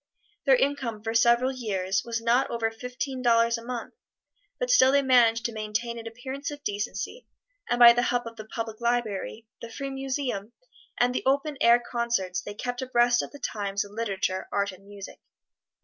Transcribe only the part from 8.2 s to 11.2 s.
of the public library, the free museum and